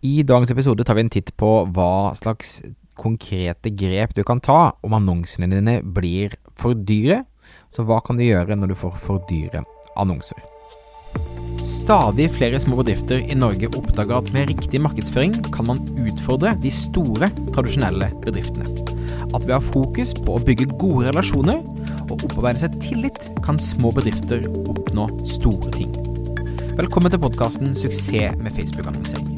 [0.00, 2.60] I dagens episode tar vi en titt på hva slags
[2.98, 7.24] konkrete grep du kan ta om annonsene dine blir for dyre.
[7.74, 9.64] Så hva kan du gjøre når du får for dyre
[9.98, 10.38] annonser?
[11.66, 16.70] Stadig flere små bedrifter i Norge oppdager at med riktig markedsføring kan man utfordre de
[16.72, 18.68] store, tradisjonelle bedriftene.
[19.34, 21.64] At ved å ha fokus på å bygge gode relasjoner
[22.06, 25.90] og opparbeide seg tillit, kan små bedrifter oppnå store ting.
[26.78, 29.37] Velkommen til podkasten 'Suksess med Facebook-annonsering'.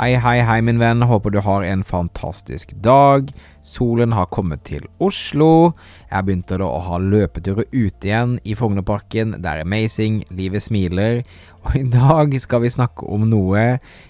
[0.00, 1.02] Hei, hei, hei, min venn.
[1.04, 3.26] Håper du har en fantastisk dag.
[3.60, 5.74] Solen har kommet til Oslo.
[6.08, 9.34] Jeg begynte da å ha løpeturer ute igjen i Frognerparken.
[9.44, 10.22] Det er amazing.
[10.32, 11.20] Livet smiler.
[11.66, 13.66] Og i dag skal vi snakke om noe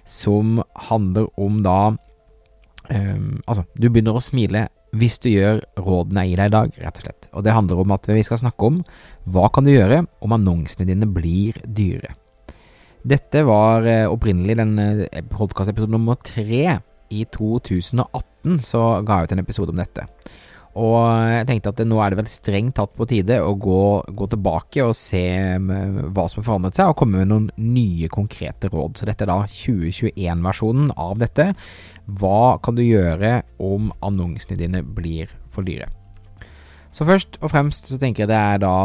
[0.06, 0.60] som
[0.92, 6.44] handler om da um, Altså, du begynner å smile hvis du gjør rådene jeg gir
[6.44, 7.32] deg i dag, rett og slett.
[7.34, 8.82] Og det handler om at vi skal snakke om
[9.26, 12.14] hva kan du gjøre om annonsene dine blir dyre.
[13.00, 16.78] Dette var eh, opprinnelig den eh, podkastepisode nummer tre.
[17.10, 20.04] I 2018 så ga jeg ut en episode om dette.
[20.78, 21.00] Og
[21.32, 23.80] jeg tenkte at nå er det vel strengt tatt på tide å gå,
[24.14, 25.24] gå tilbake og se
[25.58, 28.94] hva som har forandret seg, og komme med noen nye konkrete råd.
[29.00, 31.48] Så dette er da 2021-versjonen av dette.
[32.20, 35.90] Hva kan du gjøre om annonsene dine blir for dyre?
[36.94, 38.76] Så først og fremst så tenker jeg det er da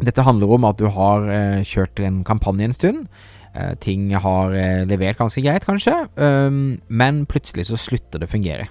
[0.00, 3.08] dette handler om at du har eh, kjørt en kampanje en stund.
[3.52, 8.32] Eh, ting har eh, levert ganske greit, kanskje, um, men plutselig så slutter det å
[8.32, 8.70] fungere.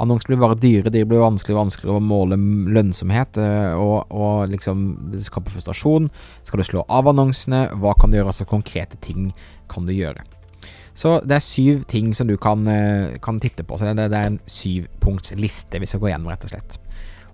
[0.00, 2.38] Annonser blir bare dyre, de blir vanskeligere og vanskeligere å måle
[2.72, 6.06] lønnsomhet, eh, og, og, liksom det skaper frustrasjon.
[6.46, 7.66] Skal du slå av annonsene?
[7.82, 8.30] Hva kan du gjøre?
[8.32, 9.28] Altså konkrete ting
[9.68, 10.24] kan du gjøre.
[10.96, 13.76] Så det er syv ting som du kan, eh, kan titte på.
[13.76, 16.80] Så det, det er en syvpunktsliste vi skal gå gjennom, rett og slett.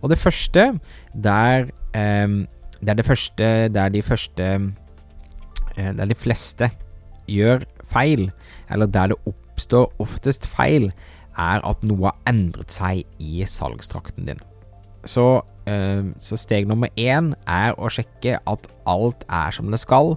[0.03, 0.67] Og det første,
[1.15, 2.45] der um,
[2.81, 4.49] det er det første Der de første
[5.77, 6.71] eh, Der de fleste
[7.27, 8.29] gjør feil,
[8.71, 10.93] eller der det oppstår oftest feil,
[11.35, 14.39] er at noe har endret seg i salgstrakten din.
[15.03, 20.15] Så, eh, så steg nummer én er å sjekke at alt er som det skal.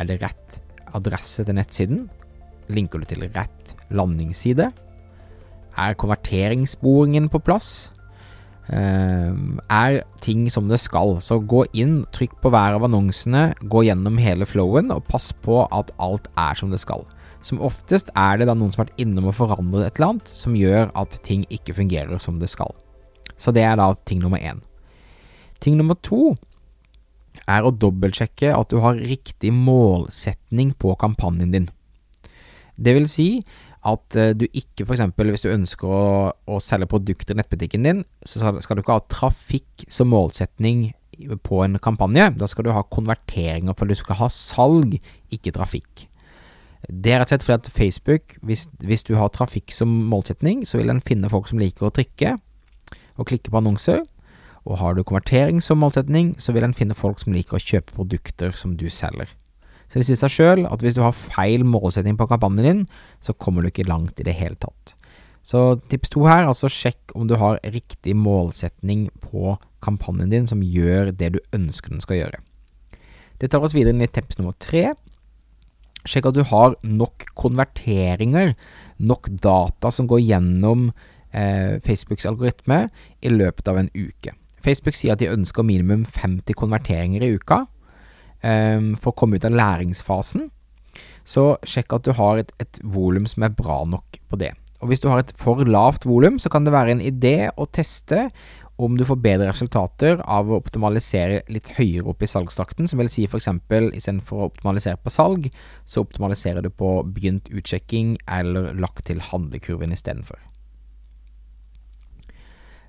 [0.00, 0.58] Er det rett
[0.96, 2.08] adresse til nettsiden?
[2.72, 4.70] Linker du til rett landingsside?
[5.76, 7.90] Er konverteringssporingen på plass?
[8.68, 11.16] Ehm, er ting som det skal.
[11.24, 15.62] Så gå inn, trykk på hver av annonsene, gå gjennom hele flowen, og pass på
[15.72, 17.06] at alt er som det skal.
[17.42, 20.28] Som oftest er det da noen som har vært innom og forandret et eller annet,
[20.28, 22.74] som gjør at ting ikke fungerer som det skal.
[23.38, 24.60] Så det er da ting nummer én.
[25.62, 26.34] Ting nummer to
[27.48, 31.68] er å dobbeltsjekke at du har riktig målsetning på kampanjen din.
[32.78, 33.28] Det vil si
[33.94, 35.04] at eh, du ikke f.eks.
[35.16, 36.04] hvis du ønsker å,
[36.48, 40.90] å, selge produkter i nettbutikken din, så skal du ikke ha trafikk som målsetning
[41.44, 42.28] på en kampanje.
[42.38, 44.98] Da skal du ha konverteringer, for du skal ha salg,
[45.34, 46.06] ikke trafikk.
[46.86, 50.62] Det er rett og slett fordi at Facebook, hvis, hvis du har trafikk som målsetning,
[50.66, 52.36] så vil den finne folk som liker å trykke
[53.18, 54.04] og klikke på annonser.
[54.68, 57.96] Og har du konvertering som målsetning, så vil den finne folk som liker å kjøpe
[57.96, 59.30] produkter som du selger.
[59.88, 62.82] Så det sier seg sjøl at hvis du har feil målsetting på kampanjen din,
[63.24, 64.94] så kommer du ikke langt i det hele tatt.
[65.48, 70.60] Så tips to her, altså sjekk om du har riktig målsetning på kampanjen din som
[70.60, 72.42] gjør det du ønsker den skal gjøre.
[73.40, 74.90] Det tar oss videre inn i tips nummer tre.
[76.08, 78.52] Sjekk at du har nok konverteringer,
[78.98, 80.90] nok data som går gjennom
[81.32, 82.84] eh, Facebooks algoritme
[83.22, 84.34] i løpet av en uke.
[84.64, 87.62] Facebook sier at de ønsker minimum 50 konverteringer i uka
[88.38, 90.44] for å komme ut av læringsfasen,
[91.26, 94.52] så sjekk at du har et, et volum som er bra nok på det.
[94.78, 97.66] Og Hvis du har et for lavt volum, så kan det være en idé å
[97.66, 98.28] teste
[98.78, 103.10] om du får bedre resultater av å optimalisere litt høyere opp i salgstakten, som vil
[103.10, 103.50] si f.eks.
[103.50, 105.48] istedenfor å optimalisere på salg,
[105.82, 110.38] så optimaliserer du på begynt utsjekking eller lagt til handlekurven istedenfor.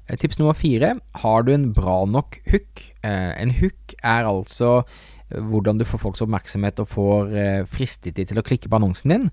[0.06, 0.94] Eh, tips nummer fire
[1.24, 2.86] har du en bra nok hook.
[3.02, 4.84] Eh, en hook er altså
[5.30, 9.14] hvordan du får folks oppmerksomhet og får eh, fristet de til å klikke på annonsen
[9.14, 9.32] din.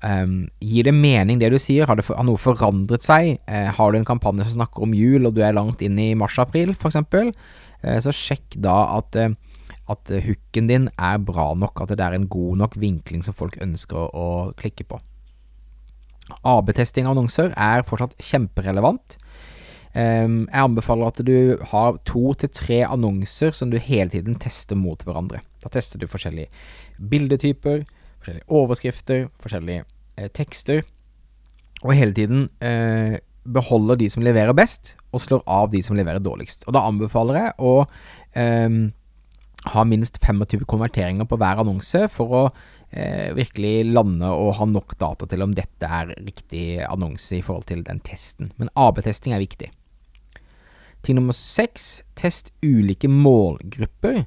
[0.00, 1.84] Um, gir det mening det du sier?
[1.88, 3.34] Har, for, har noe forandret seg?
[3.44, 6.14] Uh, har du en kampanje som snakker om jul, og du er langt inn i
[6.16, 11.92] mars-april f.eks., uh, så sjekk da at, uh, at hooken din er bra nok, at
[11.92, 14.28] det er en god nok vinkling som folk ønsker å, å
[14.60, 15.00] klikke på.
[16.46, 19.18] AB-testing av annonser er fortsatt kjemperelevant.
[19.90, 24.78] Um, jeg anbefaler at du har to til tre annonser som du hele tiden tester
[24.78, 25.40] mot hverandre.
[25.62, 26.46] Da tester du forskjellige
[27.10, 27.82] bildetyper,
[28.20, 29.82] forskjellige overskrifter, forskjellige
[30.16, 30.84] eh, tekster,
[31.82, 33.18] og hele tiden eh,
[33.50, 36.68] beholder de som leverer best, og slår av de som leverer dårligst.
[36.68, 37.74] Og da anbefaler jeg å
[38.38, 38.76] eh,
[39.74, 42.44] ha minst 25 konverteringer på hver annonse for å
[42.92, 47.68] eh, virkelig lande og ha nok data til om dette er riktig annonse i forhold
[47.70, 48.54] til den testen.
[48.60, 49.72] Men AB-testing er viktig.
[51.02, 54.24] Ting nummer seks, test ulike målgrupper.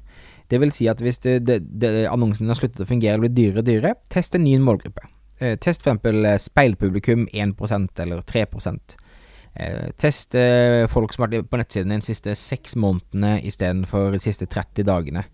[0.50, 3.34] Det vil si at hvis det, det, det, annonsen har sluttet å fungere og blir
[3.36, 5.06] dyrere og dyrere, test en ny målgruppe.
[5.40, 6.04] Eh, test f.eks.
[6.04, 12.06] Eh, speilpublikum 1% eller 3 eh, Test eh, folk som har vært på nettsiden de
[12.06, 15.24] siste seks månedene istedenfor de siste 30 dagene.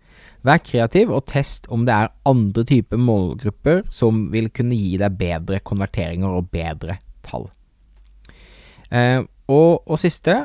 [0.47, 5.19] Vær kreativ, og test om det er andre typer målgrupper som vil kunne gi deg
[5.21, 7.51] bedre konverteringer og bedre tall.
[8.91, 9.21] Eh,
[9.51, 10.45] og, og siste,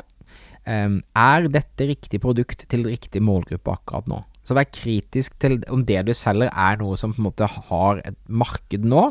[0.66, 4.22] Um, er dette riktig produkt til riktig målgruppe akkurat nå?
[4.46, 8.02] Så vær kritisk til om det du selger er noe som på en måte har
[8.06, 9.08] et marked nå.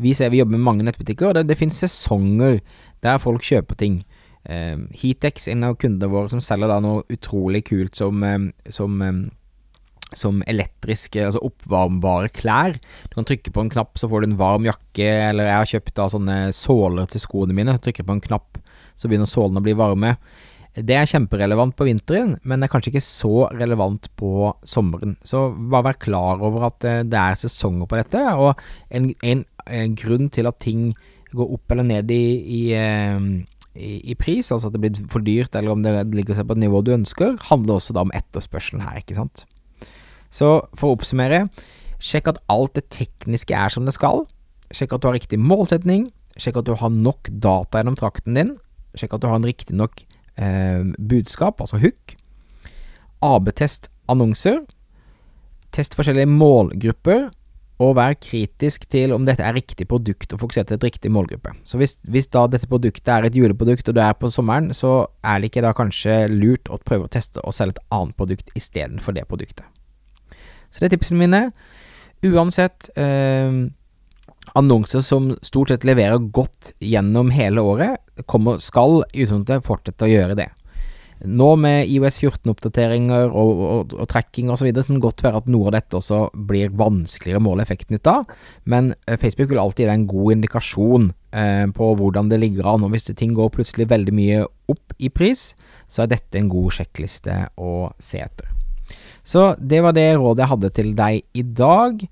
[0.00, 2.60] Vi ser vi jobber med mange nettbutikker, og det, det finnes sesonger
[3.04, 4.02] der folk kjøper ting.
[4.44, 8.24] Um, Heatex, en av kundene våre som selger da noe utrolig kult som,
[8.68, 9.00] som
[10.18, 12.76] som elektriske, altså oppvarmbare klær.
[13.08, 15.70] Du kan trykke på en knapp, så får du en varm jakke, eller jeg har
[15.74, 17.74] kjøpt da sånne såler til skoene mine.
[17.76, 18.60] Så trykker på en knapp,
[18.94, 20.14] så begynner sålene å bli varme.
[20.74, 25.14] Det er kjemperelevant på vinteren, men det er kanskje ikke så relevant på sommeren.
[25.22, 28.58] Så bare vær klar over at eh, det er sesonger på dette, og
[28.90, 30.88] en, en, en grunn til at ting
[31.34, 32.24] går opp eller ned i,
[32.56, 33.28] i, eh,
[33.78, 36.56] i, i pris, altså at det blir for dyrt, eller om det ligger seg på
[36.58, 39.46] et nivå du ønsker, handler også da om etterspørselen her, ikke sant.
[40.34, 41.44] Så for å oppsummere,
[42.02, 44.24] sjekk at alt det tekniske er som det skal.
[44.74, 46.08] Sjekk at du har riktig målsetning.
[46.34, 48.56] Sjekk at du har nok data gjennom trakten din.
[48.98, 50.02] Sjekk at du har en riktig nok
[50.36, 52.16] eh, budskap, altså hook.
[53.24, 54.62] AB-test annonser.
[55.74, 57.30] Test forskjellige målgrupper,
[57.82, 61.56] og vær kritisk til om dette er riktig produkt og fokusere til et riktig målgruppe.
[61.66, 65.08] Så hvis, hvis, da dette produktet er et juleprodukt og du er på sommeren, så
[65.26, 68.52] er det ikke da kanskje lurt å prøve å teste og selge et annet produkt
[68.54, 69.66] istedenfor det produktet.
[70.70, 71.42] Så det er tipsene mine.
[72.24, 73.58] Uansett eh,
[74.54, 77.98] annonser som stort sett leverer godt gjennom hele året,
[78.30, 80.50] kommer, skal i utgangspunktet fortsette å gjøre det.
[81.24, 85.22] Nå med IOS 14-oppdateringer og, og, og tracking osv., så, videre, så kan det godt
[85.24, 86.18] være at noe av dette også
[86.50, 88.26] blir vanskeligere å måle effekten ut av,
[88.68, 92.68] men eh, Facebook vil alltid gi deg en god indikasjon eh, på hvordan det ligger
[92.74, 92.84] an.
[92.84, 94.42] Og hvis ting går plutselig veldig mye
[94.74, 95.52] opp i pris,
[95.88, 98.50] så er dette en god sjekkliste å se etter.
[99.24, 102.02] Så det var det rådet jeg hadde til deg i dag.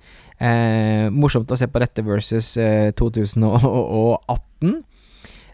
[0.40, 4.78] Eh, morsomt å se på dette versus eh, 2018.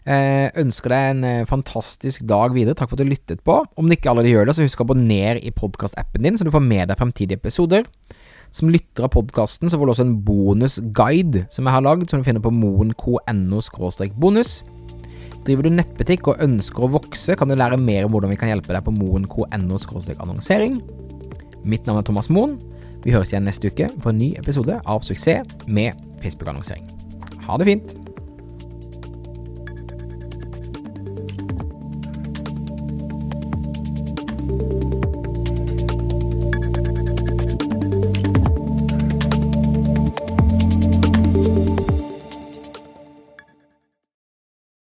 [0.09, 2.73] Eh, ønsker deg en eh, fantastisk dag videre.
[2.77, 3.59] Takk for at du lyttet på.
[3.77, 6.53] Om du ikke allerede gjør det, så husk å abonnere i podkastappen din, så du
[6.55, 7.85] får med deg fremtidige episoder.
[8.55, 12.23] Som lytter av podkasten, så får du også en bonusguide som jeg har lagd, som
[12.23, 13.61] du finner på moen.no
[14.17, 14.55] bonus.
[15.45, 18.49] Driver du nettbutikk og ønsker å vokse, kan du lære mer om hvordan vi kan
[18.49, 19.77] hjelpe deg på moen.no
[20.25, 20.81] annonsering.
[21.61, 22.57] Mitt navn er Thomas Moen.
[23.05, 25.93] Vi høres igjen neste uke for en ny episode av Suksess med
[26.25, 26.89] Facebook-annonsering.
[27.45, 28.08] Ha det fint!